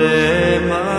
lema. 0.00 0.93